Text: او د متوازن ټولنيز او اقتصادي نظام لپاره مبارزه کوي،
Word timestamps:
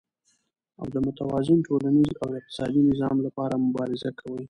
او 0.79 0.85
د 0.93 0.95
متوازن 1.05 1.59
ټولنيز 1.67 2.11
او 2.21 2.27
اقتصادي 2.39 2.81
نظام 2.89 3.17
لپاره 3.25 3.53
مبارزه 3.65 4.09
کوي، 4.19 4.39